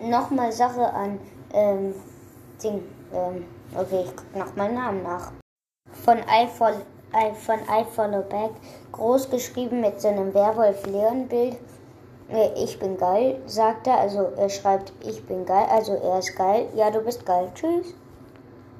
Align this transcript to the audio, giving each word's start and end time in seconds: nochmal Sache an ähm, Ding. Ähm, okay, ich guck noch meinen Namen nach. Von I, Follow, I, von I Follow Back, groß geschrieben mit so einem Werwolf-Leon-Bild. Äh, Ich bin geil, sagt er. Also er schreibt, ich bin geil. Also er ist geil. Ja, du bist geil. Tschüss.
nochmal 0.00 0.52
Sache 0.52 0.92
an 0.92 1.18
ähm, 1.52 1.94
Ding. 2.62 2.82
Ähm, 3.12 3.44
okay, 3.74 4.04
ich 4.04 4.16
guck 4.16 4.36
noch 4.36 4.56
meinen 4.56 4.74
Namen 4.74 5.02
nach. 5.02 5.32
Von 5.92 6.18
I, 6.18 6.46
Follow, 6.46 6.82
I, 7.14 7.34
von 7.34 7.58
I 7.60 7.84
Follow 7.84 8.22
Back, 8.22 8.50
groß 8.92 9.30
geschrieben 9.30 9.80
mit 9.80 10.00
so 10.00 10.08
einem 10.08 10.34
Werwolf-Leon-Bild. 10.34 11.56
Äh, 12.30 12.50
Ich 12.56 12.78
bin 12.78 12.96
geil, 12.96 13.40
sagt 13.46 13.86
er. 13.86 13.98
Also 13.98 14.32
er 14.36 14.48
schreibt, 14.48 14.92
ich 15.00 15.24
bin 15.26 15.44
geil. 15.44 15.66
Also 15.70 15.94
er 15.94 16.18
ist 16.18 16.34
geil. 16.36 16.68
Ja, 16.74 16.90
du 16.90 17.00
bist 17.00 17.24
geil. 17.26 17.50
Tschüss. 17.54 17.94